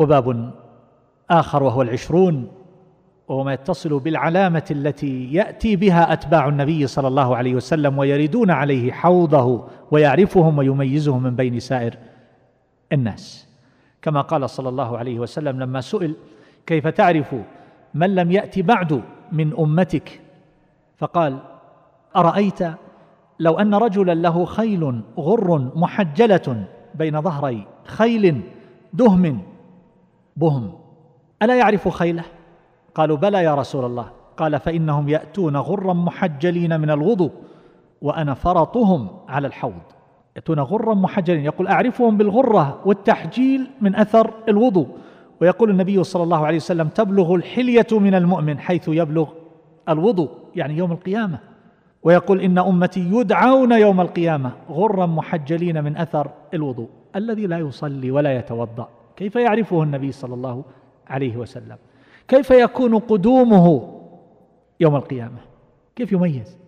وباب 0.00 0.50
آخر 1.30 1.62
وهو 1.62 1.82
العشرون 1.82 2.48
وهو 3.28 3.44
ما 3.44 3.52
يتصل 3.52 4.00
بالعلامة 4.00 4.64
التي 4.70 5.32
يأتي 5.32 5.76
بها 5.76 6.12
أتباع 6.12 6.48
النبي 6.48 6.86
صلى 6.86 7.08
الله 7.08 7.36
عليه 7.36 7.54
وسلم 7.54 7.98
ويردون 7.98 8.50
عليه 8.50 8.92
حوضه 8.92 9.64
ويعرفهم 9.90 10.58
ويميزهم 10.58 11.22
من 11.22 11.36
بين 11.36 11.60
سائر 11.60 11.96
الناس. 12.92 13.48
كما 14.02 14.20
قال 14.20 14.50
صلى 14.50 14.68
الله 14.68 14.98
عليه 14.98 15.18
وسلم 15.18 15.60
لما 15.60 15.80
سئل 15.80 16.16
كيف 16.66 16.86
تعرف 16.86 17.34
من 17.94 18.14
لم 18.14 18.32
يأت 18.32 18.58
بعد 18.58 19.02
من 19.32 19.52
أمتك؟ 19.58 20.20
فقال 20.98 21.38
أرأيت 22.16 22.58
لو 23.40 23.58
أن 23.58 23.74
رجلا 23.74 24.14
له 24.14 24.44
خيل 24.44 25.02
غر 25.18 25.70
محجلة 25.74 26.64
بين 26.94 27.20
ظهري 27.20 27.66
خيل 27.84 28.42
دهم 28.92 29.42
بهم 30.40 30.72
ألا 31.42 31.58
يعرف 31.58 31.88
خيله؟ 31.88 32.24
قالوا 32.94 33.16
بلى 33.16 33.44
يا 33.44 33.54
رسول 33.54 33.84
الله. 33.84 34.10
قال 34.36 34.60
فإنهم 34.60 35.08
يأتون 35.08 35.56
غرا 35.56 35.92
محجلين 35.92 36.80
من 36.80 36.90
الوضوء 36.90 37.30
وأنا 38.02 38.34
فرطهم 38.34 39.08
على 39.28 39.46
الحوض. 39.46 39.82
يأتون 40.36 40.60
غرا 40.60 40.94
محجلين. 40.94 41.44
يقول 41.44 41.68
أعرفهم 41.68 42.16
بالغرة 42.16 42.80
والتحجيل 42.84 43.70
من 43.80 43.96
أثر 43.96 44.30
الوضوء. 44.48 44.86
ويقول 45.40 45.70
النبي 45.70 46.04
صلى 46.04 46.22
الله 46.22 46.46
عليه 46.46 46.56
وسلم 46.56 46.88
تبلغ 46.88 47.34
الحلية 47.34 47.86
من 47.92 48.14
المؤمن 48.14 48.58
حيث 48.58 48.88
يبلغ 48.88 49.28
الوضوء 49.88 50.30
يعني 50.56 50.76
يوم 50.76 50.92
القيامة. 50.92 51.38
ويقول 52.02 52.40
إن 52.40 52.58
أمتي 52.58 53.00
يدعون 53.00 53.72
يوم 53.72 54.00
القيامة 54.00 54.50
غرا 54.70 55.06
محجلين 55.06 55.84
من 55.84 55.96
أثر 55.96 56.30
الوضوء. 56.54 56.88
الذي 57.16 57.46
لا 57.46 57.58
يصلي 57.58 58.10
ولا 58.10 58.36
يتوضأ. 58.36 58.88
كيف 59.20 59.36
يعرفه 59.36 59.82
النبي 59.82 60.12
صلى 60.12 60.34
الله 60.34 60.64
عليه 61.08 61.36
وسلم؟ 61.36 61.76
كيف 62.28 62.50
يكون 62.50 62.98
قدومه 62.98 63.96
يوم 64.80 64.96
القيامة؟ 64.96 65.38
كيف 65.96 66.12
يميز؟ 66.12 66.58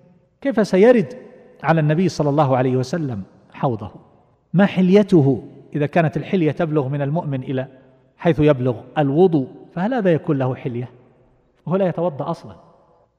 كيف 0.40 0.66
سيرد 0.66 1.14
على 1.62 1.80
النبي 1.80 2.08
صلى 2.08 2.30
الله 2.30 2.56
عليه 2.56 2.76
وسلم 2.76 3.22
حوضه؟ 3.52 3.90
ما 4.54 4.66
حليته 4.66 5.42
إذا 5.74 5.86
كانت 5.86 6.16
الحلية 6.16 6.52
تبلغ 6.52 6.88
من 6.88 7.02
المؤمن 7.02 7.42
إلى 7.42 7.66
حيث 8.16 8.40
يبلغ 8.40 8.76
الوضوء 8.98 9.48
فهل 9.74 9.94
هذا 9.94 10.12
يكون 10.12 10.38
له 10.38 10.54
حلية؟ 10.54 10.88
وهو 11.66 11.76
لا 11.76 11.88
يتوضأ 11.88 12.30
أصلا. 12.30 12.56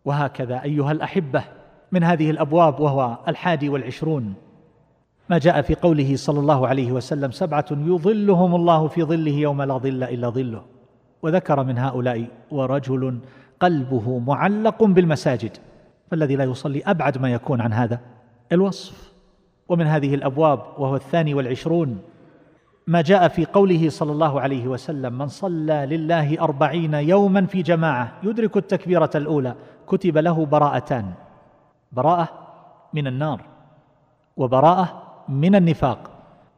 وهكذا 0.05 0.63
أيها 0.63 0.91
الأحبة 0.91 1.43
من 1.91 2.03
هذه 2.03 2.29
الأبواب 2.29 2.79
وهو 2.79 3.17
الحادي 3.27 3.69
والعشرون. 3.69 4.33
ما 5.29 5.37
جاء 5.37 5.61
في 5.61 5.75
قوله 5.75 6.15
صلى 6.15 6.39
الله 6.39 6.67
عليه 6.67 6.91
وسلم 6.91 7.31
سبعة 7.31 7.65
يظلهم 7.71 8.55
الله 8.55 8.87
في 8.87 9.03
ظله 9.03 9.31
يوم 9.31 9.61
لا 9.61 9.77
ظل 9.77 10.03
إلا 10.03 10.29
ظله. 10.29 10.61
وذكر 11.21 11.63
من 11.63 11.77
هؤلاء 11.77 12.27
ورجل 12.51 13.19
قلبه 13.59 14.19
معلق 14.19 14.83
بالمساجد. 14.83 15.57
فالذي 16.11 16.35
لا 16.35 16.43
يصلي 16.43 16.81
أبعد 16.85 17.17
ما 17.17 17.33
يكون 17.33 17.61
عن 17.61 17.73
هذا. 17.73 17.99
الوصف. 18.51 19.13
ومن 19.69 19.87
هذه 19.87 20.15
الأبواب 20.15 20.59
وهو 20.77 20.95
الثاني 20.95 21.33
والعشرون. 21.33 22.01
ما 22.87 23.01
جاء 23.01 23.27
في 23.27 23.45
قوله 23.45 23.89
صلى 23.89 24.11
الله 24.11 24.41
عليه 24.41 24.67
وسلم 24.67 25.17
من 25.17 25.27
صلى 25.27 25.85
لله 25.89 26.41
أربعين 26.41 26.93
يوما 26.93 27.45
في 27.45 27.61
جماعة 27.61 28.13
يدرك 28.23 28.57
التكبيرة 28.57 29.09
الأولى 29.15 29.55
كتب 29.87 30.17
له 30.17 30.45
براءتان. 30.45 31.13
براءة 31.91 32.29
من 32.93 33.07
النار. 33.07 33.41
وبراءة 34.37 35.02
من 35.29 35.55
النفاق. 35.55 36.09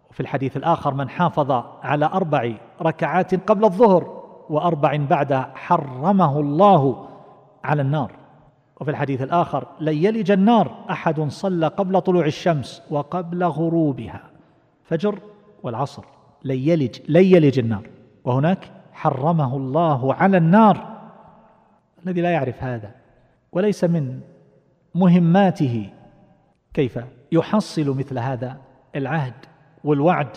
وفي 0.10 0.20
الحديث 0.20 0.58
الآخر 0.58 0.94
من 0.94 1.10
حافظ 1.10 1.52
على 1.84 2.06
أربع 2.06 2.54
ركعات 2.82 3.50
قبل 3.50 3.66
الظهر 3.66 4.24
وأربع 4.50 4.96
بعد 4.96 5.34
حرمه 5.34 6.40
الله 6.40 7.08
على 7.64 7.82
النار. 7.82 8.12
وفي 8.82 8.92
الحديث 8.92 9.22
الآخر 9.22 9.68
لن 9.80 9.94
يلج 9.94 10.32
النار 10.32 10.72
أحد 10.90 11.22
صلى 11.22 11.68
قبل 11.68 12.02
طلوع 12.02 12.26
الشمس 12.26 12.82
وقبل 12.90 13.44
غروبها. 13.44 14.22
فجر 14.84 15.20
والعصر 15.64 16.06
لن 16.44 16.56
يلج 16.56 16.98
لن 17.10 17.24
يلج 17.24 17.60
النار. 17.60 17.90
وهناك 18.24 18.72
حرمه 18.94 19.58
الله 19.58 20.14
على 20.14 20.38
النار. 20.38 20.96
الذي 22.06 22.22
لا 22.22 22.30
يعرف 22.30 22.64
هذا. 22.64 22.92
وليس 23.52 23.84
من 23.84 24.20
مهماته 24.96 25.90
كيف 26.76 27.00
يحصل 27.32 27.98
مثل 27.98 28.20
هذا 28.20 28.58
العهد 28.96 29.34
والوعد. 29.84 30.28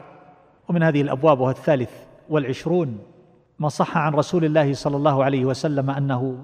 ومن 0.69 0.83
هذه 0.83 1.03
الأبواب 1.03 1.41
وهو 1.41 1.51
الثالث 1.51 1.91
والعشرون 2.29 2.99
ما 3.59 3.69
صح 3.69 3.99
عن 3.99 4.15
رسول 4.15 4.45
الله 4.45 4.73
صلى 4.73 4.97
الله 4.97 5.25
عليه 5.25 5.45
وسلم 5.45 5.91
أنه 5.91 6.39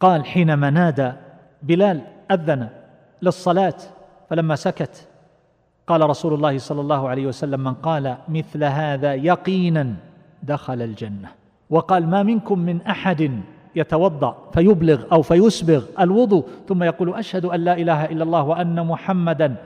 قال 0.00 0.26
حينما 0.26 0.70
نادى 0.70 1.12
بلال 1.62 2.00
أذن 2.30 2.68
للصلاة 3.22 3.74
فلما 4.30 4.56
سكت 4.56 5.08
قال 5.86 6.10
رسول 6.10 6.34
الله 6.34 6.58
صلى 6.58 6.80
الله 6.80 7.08
عليه 7.08 7.26
وسلم 7.26 7.60
من 7.60 7.74
قال 7.74 8.16
مثل 8.28 8.64
هذا 8.64 9.14
يقينا 9.14 9.94
دخل 10.42 10.82
الجنة. 10.82 11.28
وقال 11.70 12.06
ما 12.06 12.22
منكم 12.22 12.58
من 12.58 12.82
أحد 12.82 13.40
يتوضأ 13.78 14.36
فيبلغ 14.52 15.04
أو 15.12 15.22
فيسبغ 15.22 15.84
الوضوء 16.00 16.44
ثم 16.68 16.82
يقول 16.82 17.14
أشهد 17.14 17.44
أن 17.44 17.60
لا 17.60 17.72
إله 17.72 18.04
إلا 18.04 18.24
الله 18.24 18.42
وأن 18.42 18.86
محمدا 18.86 19.56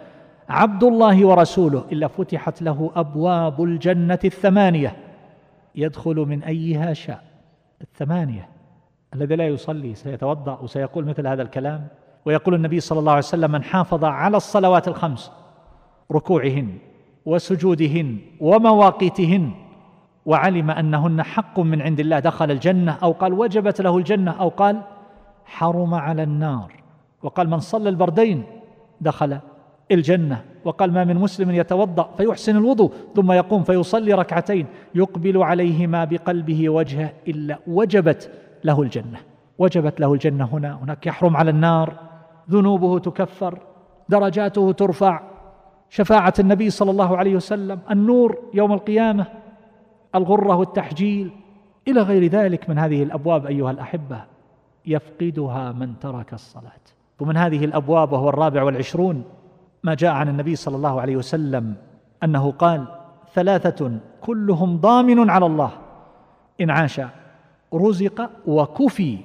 عبد 0.48 0.84
الله 0.84 1.26
ورسوله 1.26 1.84
إلا 1.92 2.06
فتحت 2.06 2.62
له 2.62 2.90
أبواب 2.96 3.62
الجنة 3.62 4.18
الثمانية. 4.24 4.96
يدخل 5.74 6.16
من 6.16 6.42
أيها 6.42 6.92
شاء. 6.92 7.22
الثمانية 7.80 8.48
الذي 9.14 9.36
لا 9.36 9.46
يصلي 9.46 9.94
سيتوضأ 9.94 10.58
وسيقول 10.62 11.04
مثل 11.04 11.26
هذا 11.26 11.42
الكلام. 11.42 11.86
ويقول 12.24 12.54
النبي 12.54 12.80
صلى 12.80 12.98
الله 12.98 13.12
عليه 13.12 13.18
وسلم 13.18 13.50
من 13.52 13.62
حافظ 13.62 14.04
على 14.04 14.36
الصلوات 14.36 14.88
الخمس 14.88 15.32
ركوعهن 16.12 16.68
وسجودهن 17.26 18.18
ومواقيتهن 18.40 19.50
وعلم 20.27 20.71
أنهن 20.71 21.22
حق 21.22 21.60
من 21.60 21.83
عند 21.83 22.00
الله 22.00 22.19
دخل 22.19 22.50
الجنة 22.50 22.99
أو 23.03 23.12
قال 23.12 23.33
وجبت 23.33 23.81
له 23.81 23.97
الجنة 23.97 24.31
أو 24.31 24.49
قال 24.49 24.81
حرم 25.44 25.94
على 25.94 26.22
النار. 26.22 26.72
وقال 27.22 27.50
من 27.50 27.59
صلى 27.59 27.88
البردين 27.88 28.44
دخل 29.00 29.38
الجنة. 29.91 30.44
وقال 30.65 30.93
ما 30.93 31.05
من 31.05 31.16
مسلم 31.16 31.50
يتوضأ 31.50 32.10
فيحسن 32.16 32.56
الوضوء 32.56 32.93
ثم 33.15 33.33
يقوم 33.33 33.62
فيصلي 33.62 34.15
ركعتين 34.15 34.66
يقبل 34.94 35.43
عليهما 35.43 36.05
بقلبه 36.05 36.69
وجهه 36.69 37.12
إلا 37.28 37.59
وجبت 37.66 38.31
له 38.65 38.83
الجنة. 38.83 39.19
وجبت 39.59 40.00
له 40.00 40.12
الجنة 40.12 40.49
هنا. 40.53 40.78
هناك 40.83 41.06
يحرم 41.06 41.37
على 41.37 41.50
النار. 41.50 41.93
ذنوبه 42.50 42.99
تكفر. 42.99 43.59
درجاته 44.09 44.72
ترفع. 44.72 45.21
شفاعة 45.89 46.34
النبي 46.39 46.71
صلى 46.71 46.91
الله 46.91 47.16
عليه 47.16 47.37
وسلم. 47.37 47.78
النور 47.91 48.39
يوم 48.54 48.72
القيامة. 48.72 49.41
الغرة 50.14 50.56
والتحجيل 50.56 51.30
إلى 51.88 52.00
غير 52.00 52.30
ذلك 52.30 52.68
من 52.68 52.78
هذه 52.78 53.02
الأبواب 53.02 53.46
أيها 53.46 53.70
الأحبة 53.70 54.24
يفقدها 54.86 55.72
من 55.72 55.98
ترك 55.98 56.32
الصلاة. 56.34 56.82
ومن 57.20 57.36
هذه 57.36 57.64
الأبواب 57.64 58.12
وهو 58.12 58.28
الرابع 58.28 58.62
والعشرون 58.62 59.24
ما 59.82 59.94
جاء 59.94 60.12
عن 60.12 60.28
النبي 60.28 60.56
صلى 60.56 60.76
الله 60.76 61.00
عليه 61.00 61.16
وسلم 61.16 61.74
أنه 62.24 62.50
قال 62.50 62.84
ثلاثة 63.34 63.98
كلهم 64.20 64.76
ضامن 64.76 65.30
على 65.30 65.46
الله 65.46 65.70
إن 66.60 66.70
عاش 66.70 67.00
رزق 67.74 68.30
وكفي 68.46 69.18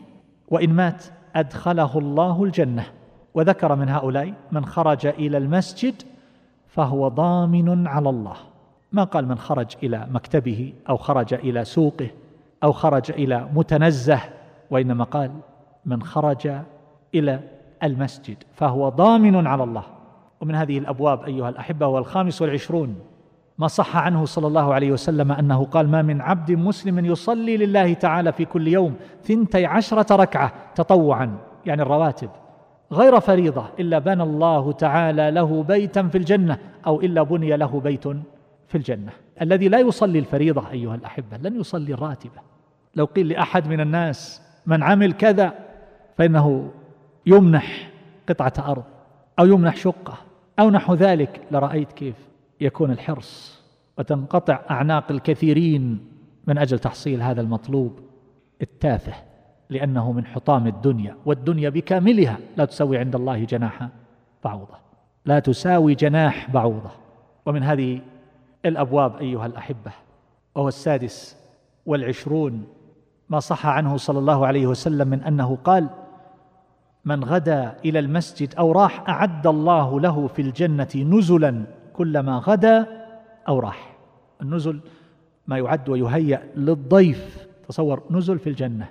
وإن 0.47 0.69
مات 0.69 1.05
أدخله 1.35 1.99
الله 1.99 2.43
الجنة. 2.43 2.85
وذكر 3.33 3.75
من 3.75 3.89
هؤلاء 3.89 4.33
من 4.51 4.65
خرج 4.65 5.05
إلى 5.05 5.37
المسجد 5.37 6.01
فهو 6.67 7.07
ضامن 7.07 7.87
على 7.87 8.09
الله. 8.09 8.35
ما 8.91 9.03
قال 9.03 9.27
من 9.27 9.37
خرج 9.37 9.67
إلى 9.83 10.07
مكتبه 10.11 10.73
أو 10.89 10.97
خرج 10.97 11.33
إلى 11.33 11.65
سوقه 11.65 12.09
أو 12.63 12.72
خرج 12.72 13.11
إلى 13.11 13.49
متنزه 13.53 14.19
وإنما 14.72 15.03
قال 15.03 15.31
من 15.85 16.03
خرج 16.03 16.51
إلى 17.16 17.39
المسجد 17.84 18.37
فهو 18.53 18.89
ضامن 18.89 19.47
على 19.47 19.63
الله. 19.63 19.84
ومن 20.41 20.55
هذه 20.55 20.78
الأبواب 20.78 21.23
أيها 21.23 21.49
الأحبة 21.49 21.87
والخامس 21.87 22.41
والعشرون 22.41 22.95
ما 23.57 23.67
صح 23.67 23.97
عنه 23.97 24.25
صلى 24.25 24.47
الله 24.47 24.73
عليه 24.73 24.91
وسلم 24.91 25.31
أنه 25.31 25.66
قال 25.66 25.90
ما 25.90 26.01
من 26.01 26.22
عبد 26.22 26.51
مسلم 26.51 27.05
يصلي 27.05 27.57
لله 27.57 27.93
تعالى 27.93 28.31
في 28.31 28.45
كل 28.45 28.67
يوم 28.67 28.95
ثنتي 29.23 29.66
عشرة 29.66 30.16
ركعة 30.16 30.53
تطوعا 30.75 31.37
يعني 31.66 31.81
الرواتب 31.81 32.29
غير 32.91 33.19
فريضة 33.19 33.66
إلا 33.79 33.99
بنى 33.99 34.23
الله 34.23 34.72
تعالى 34.72 35.31
له 35.31 35.63
بيتا 35.63 36.03
في 36.03 36.17
الجنة 36.17 36.57
أو 36.87 37.01
إلا 37.01 37.23
بني 37.23 37.57
له 37.57 37.79
بيت 37.79 38.07
في 38.67 38.78
الجنة. 38.78 39.11
الذي 39.41 39.67
لا 39.69 39.79
يصلي 39.79 40.19
الفريضة 40.19 40.72
أيها 40.72 40.96
الأحبة 40.96 41.37
لن 41.37 41.59
يصلي 41.59 41.93
الراتبة. 41.93 42.41
لو 42.96 43.05
قيل 43.05 43.28
لأحد 43.28 43.67
من 43.67 43.79
الناس 43.79 44.41
من 44.66 44.84
عمل 44.84 45.14
كذا 45.14 45.53
فإنه 46.17 46.72
يمنح 47.25 47.91
قطعة 48.29 48.53
أرض 48.72 48.84
أو 49.40 49.46
يمنح 49.46 49.75
شقة 49.75 50.17
أو 50.59 50.69
نحو 50.69 50.93
ذلك. 50.93 51.41
لرأيت 51.52 51.91
كيف 51.91 52.16
يكون 52.61 52.91
الحرص 52.91 53.61
وتنقطع 53.97 54.59
أعناق 54.72 55.11
الكثيرين 55.11 56.08
من 56.47 56.58
أجل 56.58 56.79
تحصيل 56.79 57.22
هذا 57.22 57.41
المطلوب 57.41 57.99
التافه 58.61 59.14
لأنه 59.69 60.11
من 60.11 60.25
حطام 60.25 60.67
الدنيا 60.67 61.16
والدنيا 61.25 61.69
بكاملها 61.69 62.37
لا 62.58 62.66
تساوي 62.66 62.97
عند 62.97 63.16
الله 63.16 63.43
جناح 63.43 63.90
بعوضة. 64.43 64.78
لا 65.25 65.40
تساوي 65.40 65.96
جناح 65.96 66.52
بعوضة. 66.52 66.91
ومن 67.46 67.64
هذه 67.64 68.02
الأبواب 68.65 69.15
أيها 69.15 69.45
الأحبة. 69.45 69.91
وهو 70.55 70.67
السادس 70.67 71.37
والعشرون. 71.85 72.63
ما 73.29 73.39
صح 73.39 73.65
عنه 73.65 73.97
صلى 73.97 74.19
الله 74.19 74.47
عليه 74.47 74.67
وسلم 74.67 75.07
من 75.07 75.23
أنه 75.23 75.57
قال 75.63 75.89
من 77.05 77.23
غدا 77.23 77.75
إلى 77.85 77.99
المسجد 77.99 78.55
أو 78.55 78.71
راح 78.71 79.09
أعد 79.09 79.47
الله 79.47 79.99
له 79.99 80.27
في 80.27 80.41
الجنة 80.41 80.87
نزلا 80.95 81.63
كلما 81.93 82.37
غدا 82.37 82.87
أو 83.47 83.59
راح. 83.59 83.97
النزل 84.41 84.79
ما 85.47 85.57
يعد 85.57 85.89
ويهيأ 85.89 86.43
للضيف. 86.55 87.47
تصور 87.67 88.03
نزل 88.11 88.39
في 88.39 88.49
الجنة. 88.49 88.89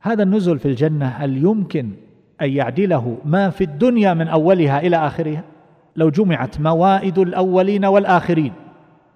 هذا 0.00 0.22
النزل 0.22 0.58
في 0.58 0.68
الجنة 0.68 1.06
هل 1.06 1.36
يمكن 1.36 1.92
أن 2.40 2.50
يعدله 2.50 3.18
ما 3.24 3.50
في 3.50 3.64
الدنيا 3.64 4.14
من 4.14 4.28
أولها 4.28 4.80
إلى 4.80 4.96
آخرها؟ 4.96 5.44
لو 5.96 6.10
جمعت 6.10 6.60
موائد 6.60 7.18
الأولين 7.18 7.84
والآخرين. 7.84 8.52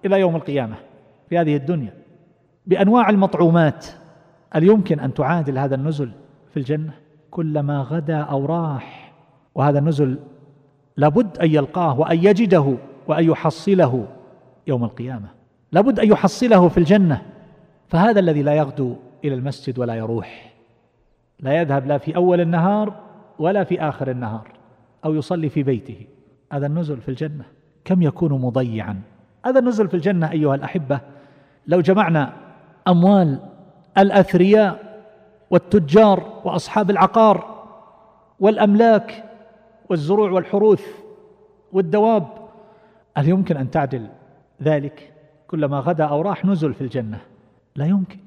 إلى 0.05 0.19
يوم 0.19 0.35
القيامة 0.35 0.75
في 1.29 1.37
هذه 1.37 1.55
الدنيا 1.55 1.93
بأنواع 2.67 3.09
المطعومات. 3.09 3.87
هل 4.51 4.63
يمكن 4.63 4.99
أن 4.99 5.13
تعادل 5.13 5.57
هذا 5.57 5.75
النزل 5.75 6.11
في 6.51 6.57
الجنة؟ 6.57 6.93
كلما 7.31 7.81
غدا 7.81 8.17
أو 8.17 8.45
راح 8.45 9.13
وهذا 9.55 9.79
النزل 9.79 10.19
لابد 10.97 11.37
أن 11.37 11.49
يلقاه 11.51 11.99
وأن 11.99 12.17
يجده 12.17 12.77
وأن 13.07 13.23
يحصله 13.23 14.07
يوم 14.67 14.83
القيامة. 14.83 15.27
لابد 15.71 15.99
أن 15.99 16.07
يحصله 16.07 16.67
في 16.67 16.77
الجنة. 16.77 17.21
فهذا 17.87 18.19
الذي 18.19 18.41
لا 18.41 18.53
يغدو 18.53 18.95
إلى 19.25 19.33
المسجد 19.33 19.79
ولا 19.79 19.95
يروح 19.95 20.53
لا 21.39 21.61
يذهب 21.61 21.87
لا 21.87 21.97
في 21.97 22.15
أول 22.15 22.41
النهار 22.41 22.93
ولا 23.39 23.63
في 23.63 23.81
آخر 23.81 24.11
النهار 24.11 24.51
أو 25.05 25.13
يصلي 25.13 25.49
في 25.49 25.63
بيته. 25.63 26.07
هذا 26.51 26.67
النزل 26.67 26.97
في 26.97 27.09
الجنة 27.09 27.45
كم 27.85 28.01
يكون 28.01 28.31
مضيعا؟ 28.41 29.01
هذا 29.45 29.59
النزل 29.59 29.87
في 29.87 29.93
الجنة 29.93 30.31
أيها 30.31 30.55
الأحبة. 30.55 30.99
لو 31.67 31.81
جمعنا 31.81 32.33
أموال 32.87 33.39
الأثرياء 33.97 34.99
والتجار 35.49 36.41
وأصحاب 36.43 36.89
العقار 36.89 37.63
والأملاك 38.39 39.23
والزروع 39.89 40.31
والحروث 40.31 40.85
والدواب 41.73 42.27
هل 43.17 43.29
يمكن 43.29 43.57
أن 43.57 43.71
تعدل 43.71 44.07
ذلك 44.63 45.13
كلما 45.47 45.79
غدا 45.79 46.03
أو 46.03 46.21
راح 46.21 46.45
نزل 46.45 46.73
في 46.73 46.81
الجنة؟ 46.81 47.19
لا 47.75 47.85
يمكن. 47.85 48.19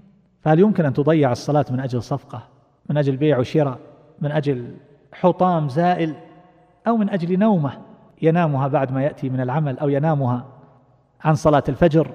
فهل 0.43 0.61
يمكن 0.61 0.85
أن 0.85 0.93
تضيع 0.93 1.33
الصلاة 1.33 1.65
من 1.71 1.81
أجل 1.81 2.03
صفقة 2.03 2.43
من 2.91 2.97
أجل 2.97 3.17
بيع 3.17 3.39
وشراء 3.39 3.79
من 4.21 4.33
أجل 4.33 4.75
حطام 5.13 5.69
زائل 5.69 6.15
أو 6.87 6.97
من 6.97 7.11
أجل 7.11 7.39
نومة 7.39 7.73
ينامها 8.23 8.69
بعد 8.69 8.93
ما 8.93 9.03
يأتي 9.03 9.29
من 9.29 9.41
العمل 9.41 9.79
أو 9.79 9.89
ينامها 9.89 10.45
عن 11.25 11.35
صلاة 11.35 11.65
الفجر 11.69 12.11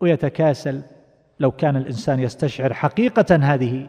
ويتكاسل 0.00 0.82
لو 1.40 1.50
كان 1.50 1.76
الإنسان 1.76 2.20
يستشعر 2.20 2.74
حقيقة 2.74 3.36
هذه 3.36 3.86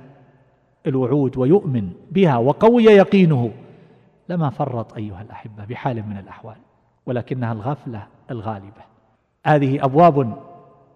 الوعود 0.87 1.37
ويؤمن 1.37 1.89
بها 2.11 2.37
وقوي 2.37 2.83
يقينه 2.83 3.51
لما 4.29 4.49
فرط 4.49 4.93
أيها 4.93 5.21
الأحبة 5.21 5.65
بحال 5.65 6.07
من 6.09 6.17
الأحوال 6.17 6.55
ولكنها 7.05 7.53
الغفلة 7.53 8.07
الغالبة. 8.31 8.81
هذه 9.45 9.85
أبواب 9.85 10.37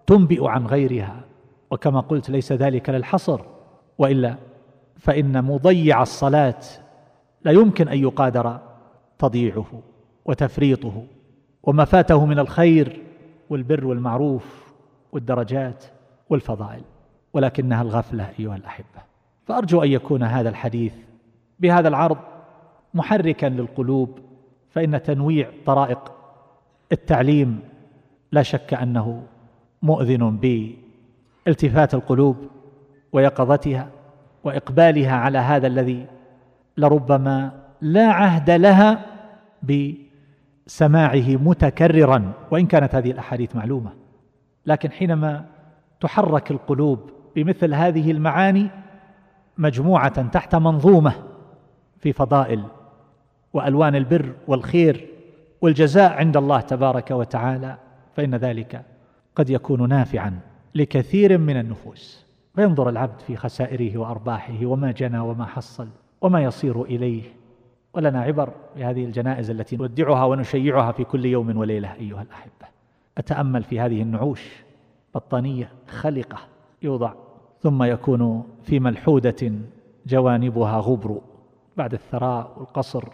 تنبئ 0.06 0.46
عن 0.46 0.66
غيرها 0.66 1.20
وكما 1.70 2.00
قلت 2.00 2.30
ليس 2.30 2.52
ذلك 2.52 2.90
للحصر 2.90 3.40
وإلا 3.98 4.34
فإن 4.98 5.44
مضيع 5.44 6.02
الصلاة 6.02 6.60
لا 7.44 7.52
يمكن 7.52 7.88
أن 7.88 7.98
يقادر 7.98 8.58
تضييعه 9.18 9.82
وتفريطه 10.24 11.06
وما 11.62 11.84
فاته 11.84 12.26
من 12.26 12.38
الخير 12.38 13.05
والبر 13.50 13.86
والمعروف 13.86 14.72
والدرجات 15.12 15.84
والفضائل 16.30 16.82
ولكنها 17.32 17.82
الغفلة 17.82 18.30
أيها 18.38 18.56
الأحبة. 18.56 19.02
فأرجو 19.46 19.82
أن 19.82 19.88
يكون 19.88 20.22
هذا 20.22 20.48
الحديث 20.48 20.94
بهذا 21.60 21.88
العرض 21.88 22.18
محركا 22.94 23.46
للقلوب 23.46 24.18
فإن 24.70 25.02
تنويع 25.02 25.50
طرائق 25.66 26.12
التعليم 26.92 27.60
لا 28.32 28.42
شك 28.42 28.74
أنه 28.74 29.22
مؤذن 29.82 30.36
بالتفات 31.46 31.94
القلوب 31.94 32.36
ويقظتها 33.12 33.88
وإقبالها 34.44 35.12
على 35.12 35.38
هذا 35.38 35.66
الذي 35.66 36.06
لربما 36.76 37.52
لا 37.80 38.06
عهد 38.06 38.50
لها 38.50 39.06
بسماعه 40.66 41.36
متكررا 41.36 42.32
وإن 42.50 42.66
كانت 42.66 42.94
هذه 42.94 43.10
الأحاديث 43.10 43.56
معلومة. 43.56 43.92
لكن 44.66 44.90
حينما 44.90 45.44
تحرك 46.00 46.50
القلوب 46.50 47.10
بمثل 47.36 47.74
هذه 47.74 48.10
المعاني 48.10 48.70
مجموعة 49.58 50.28
تحت 50.28 50.54
منظومة 50.54 51.12
في 51.98 52.12
فضائل 52.12 52.62
وألوان 53.52 53.94
البر 53.94 54.32
والخير 54.46 55.08
والجزاء 55.60 56.12
عند 56.12 56.36
الله 56.36 56.60
تبارك 56.60 57.10
وتعالى 57.10 57.78
فإن 58.16 58.34
ذلك 58.34 58.82
قد 59.36 59.50
يكون 59.50 59.88
نافعا 59.88 60.38
لكثير 60.74 61.38
من 61.38 61.56
النفوس. 61.56 62.26
فينظر 62.54 62.88
العبد 62.88 63.20
في 63.20 63.36
خسائره 63.36 63.98
وأرباحه 63.98 64.66
وما 64.66 64.92
جنى 64.92 65.18
وما 65.18 65.46
حصل 65.46 65.88
وما 66.20 66.42
يصير 66.42 66.82
إليه. 66.82 67.22
ولنا 67.96 68.20
عبر 68.20 68.52
بهذه 68.76 69.04
الجنائز 69.04 69.50
التي 69.50 69.76
نودعها 69.76 70.24
ونشيعها 70.24 70.92
في 70.92 71.04
كل 71.04 71.24
يوم 71.24 71.56
وليلة 71.56 71.94
أيها 71.94 72.22
الأحبة. 72.22 72.66
أتأمل 73.18 73.62
في 73.62 73.80
هذه 73.80 74.02
النعوش 74.02 74.52
بطانية 75.14 75.68
خلقة 75.88 76.38
يوضع 76.82 77.12
ثم 77.62 77.82
يكون 77.82 78.46
في 78.62 78.80
ملحودة 78.80 79.52
جوانبها 80.06 80.78
غبر 80.78 81.20
بعد 81.76 81.92
الثراء 81.92 82.52
والقصر 82.56 83.04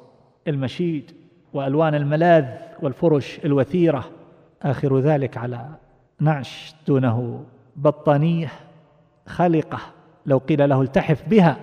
المشيد 0.48 1.10
وألوان 1.52 1.94
الملاذ 1.94 2.46
والفرش 2.82 3.40
الوثيرة. 3.44 4.04
آخر 4.62 4.98
ذلك 4.98 5.36
على 5.36 5.68
نعش 6.20 6.74
دونه 6.86 7.44
بطانية 7.76 8.50
خلقة. 9.26 9.78
لو 10.26 10.38
قيل 10.38 10.68
له 10.68 10.82
التحف 10.82 11.28
بها 11.28 11.56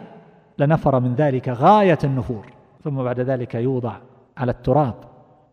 لنفر 0.58 1.00
من 1.00 1.16
ذلك 1.16 1.50
غاية 1.50 2.00
النفور. 2.04 2.59
ثم 2.84 3.04
بعد 3.04 3.20
ذلك 3.20 3.56
يوضع 3.56 3.96
على 4.38 4.52
التراب. 4.52 4.96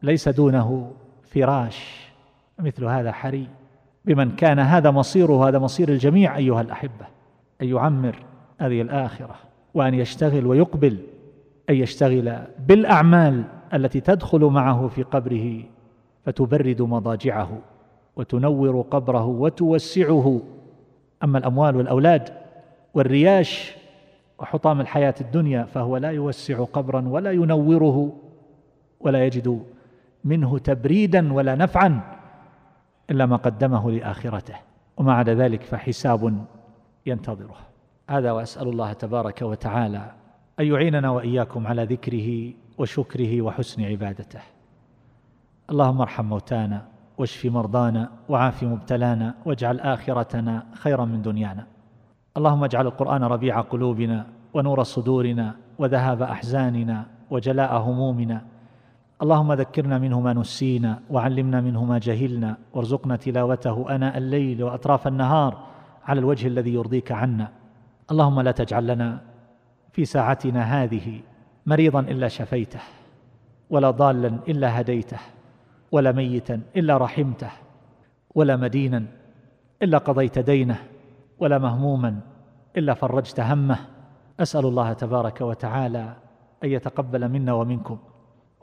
ليس 0.02 0.28
دونه 0.28 0.92
فراش 1.22 2.10
مثل 2.58 2.84
هذا 2.84 3.12
حري. 3.12 3.48
بمن 4.04 4.36
كان 4.36 4.58
هذا 4.58 4.90
مصيره 4.90 5.48
هذا 5.48 5.58
مصير 5.58 5.88
الجميع 5.88 6.36
أيها 6.36 6.60
الأحبة 6.60 7.06
أن 7.62 7.68
يعمر 7.68 8.16
هذه 8.60 8.82
الآخرة 8.82 9.34
وأن 9.74 9.94
يشتغل 9.94 10.46
ويقبل 10.46 10.98
أن 11.70 11.74
يشتغل 11.74 12.38
بالأعمال 12.58 13.44
التي 13.74 14.00
تدخل 14.00 14.40
معه 14.40 14.88
في 14.88 15.02
قبره 15.02 15.62
فتبرد 16.24 16.82
مضاجعه 16.82 17.58
وتنور 18.16 18.80
قبره 18.90 19.26
وتوسعه. 19.26 20.40
أما 21.24 21.38
الأموال 21.38 21.76
والأولاد 21.76 22.28
والرياش 22.94 23.76
وحطام 24.38 24.80
الحياة 24.80 25.14
الدنيا 25.20 25.64
فهو 25.64 25.96
لا 25.96 26.10
يوسع 26.10 26.64
قبرا 26.64 27.08
ولا 27.08 27.32
ينوره 27.32 28.16
ولا 29.00 29.24
يجد 29.26 29.62
منه 30.24 30.58
تبريدا 30.58 31.32
ولا 31.32 31.54
نفعا 31.54 32.00
إلا 33.10 33.26
ما 33.26 33.36
قدمه 33.36 33.90
لآخرته. 33.90 34.54
وما 34.96 35.14
عدا 35.14 35.34
ذلك 35.34 35.62
فحساب 35.62 36.44
ينتظره. 37.06 37.56
هذا 38.10 38.32
وأسأل 38.32 38.68
الله 38.68 38.92
تبارك 38.92 39.42
وتعالى 39.42 40.12
أن 40.60 40.66
يعيننا 40.66 41.10
وإياكم 41.10 41.66
على 41.66 41.84
ذكره 41.84 42.52
وشكره 42.78 43.42
وحسن 43.42 43.82
عبادته. 43.84 44.40
اللهم 45.70 46.00
ارحم 46.00 46.24
موتانا 46.24 46.88
واشف 47.18 47.46
مرضانا 47.46 48.10
وعاف 48.28 48.62
مبتلانا 48.62 49.34
واجعل 49.44 49.80
آخرتنا 49.80 50.66
خيرا 50.72 51.04
من 51.04 51.22
دنيانا. 51.22 51.66
اللهم 52.36 52.64
اجعل 52.64 52.86
القرآن 52.86 53.24
ربيع 53.24 53.60
قلوبنا 53.60 54.26
ونور 54.54 54.82
صدورنا 54.82 55.54
وذهاب 55.78 56.22
أحزاننا 56.22 57.06
وجلاء 57.30 57.76
همومنا. 57.76 58.40
اللهم 59.22 59.52
ذكرنا 59.52 59.98
منه 59.98 60.20
ما 60.20 60.32
نسينا 60.32 61.00
وعلمنا 61.10 61.60
منه 61.60 61.84
ما 61.84 61.98
جهلنا 61.98 62.56
وارزقنا 62.72 63.16
تلاوته 63.16 63.94
آناء 63.94 64.18
الليل 64.18 64.62
وأطراف 64.62 65.06
النهار 65.06 65.66
على 66.04 66.20
الوجه 66.20 66.46
الذي 66.46 66.74
يرضيك 66.74 67.12
عنا. 67.12 67.48
اللهم 68.10 68.40
لا 68.40 68.50
تجعل 68.50 68.86
لنا 68.86 69.20
في 69.92 70.04
ساعتنا 70.04 70.62
هذه 70.62 71.20
مريضا 71.66 72.00
إلا 72.00 72.28
شفيته 72.28 72.80
ولا 73.70 73.90
ضالا 73.90 74.38
إلا 74.48 74.80
هديته 74.80 75.18
ولا 75.92 76.12
ميتا 76.12 76.60
إلا 76.76 76.96
رحمته 76.96 77.50
ولا 78.34 78.56
مدينا 78.56 79.04
إلا 79.82 79.98
قضيت 79.98 80.38
دينه. 80.38 80.78
ولا 81.38 81.58
مهموما 81.58 82.20
إلا 82.76 82.94
فرجت 82.94 83.40
همه. 83.40 83.78
أسأل 84.40 84.66
الله 84.66 84.92
تبارك 84.92 85.40
وتعالى 85.40 86.16
أن 86.64 86.70
يتقبل 86.70 87.28
منا 87.28 87.52
ومنكم 87.52 87.98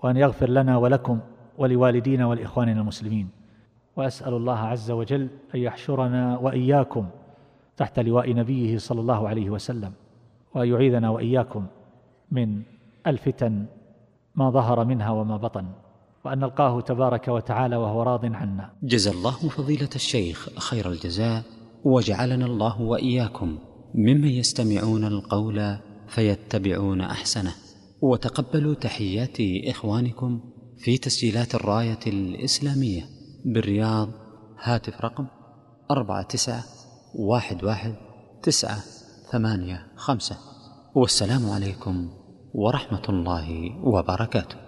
وأن 0.03 0.17
يغفر 0.17 0.49
لنا 0.49 0.77
ولكم 0.77 1.19
ولوالدينا 1.57 2.25
ولإخواننا 2.25 2.81
المسلمين. 2.81 3.29
وأسأل 3.95 4.33
الله 4.33 4.59
عز 4.59 4.91
وجل 4.91 5.29
أن 5.55 5.59
يحشرنا 5.59 6.37
وإياكم 6.37 7.07
تحت 7.77 7.99
لواء 7.99 8.33
نبيه 8.33 8.77
صلى 8.77 9.01
الله 9.01 9.27
عليه 9.27 9.49
وسلم 9.49 9.93
وأن 10.55 10.67
يعيذنا 10.67 11.09
وإياكم 11.09 11.65
من 12.31 12.61
الفتن 13.07 13.65
ما 14.35 14.49
ظهر 14.49 14.85
منها 14.85 15.09
وما 15.09 15.37
بطن. 15.37 15.65
وأن 16.25 16.39
نلقاه 16.39 16.81
تبارك 16.81 17.27
وتعالى 17.27 17.75
وهو 17.75 18.03
راض 18.03 18.25
عنا. 18.25 18.69
جزى 18.83 19.11
الله 19.11 19.31
فضيلة 19.31 19.89
الشيخ 19.95 20.49
خير 20.59 20.89
الجزاء. 20.89 21.43
وجعلنا 21.85 22.45
الله 22.45 22.81
وإياكم 22.81 23.57
ممن 23.95 24.27
يستمعون 24.27 25.03
القول 25.03 25.77
فيتبعون 26.07 27.01
أحسنه. 27.01 27.53
وتقبلوا 28.01 28.73
تحيات 28.73 29.37
إخوانكم 29.67 30.41
في 30.77 30.97
تسجيلات 30.97 31.55
الراية 31.55 31.99
الإسلامية 32.07 33.01
بالرياض. 33.45 34.09
هاتف 34.61 35.01
رقم 35.01 35.27
أربعة 35.91 36.23
تسعة 36.23 36.63
واحد 37.15 37.63
واحد 37.63 37.95
تسعة 38.43 38.77
ثمانية 39.31 39.87
خمسة. 39.95 40.37
والسلام 40.95 41.49
عليكم 41.49 42.09
ورحمة 42.53 43.03
الله 43.09 43.79
وبركاته. 43.83 44.62